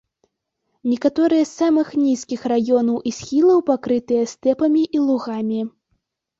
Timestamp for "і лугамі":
4.99-5.61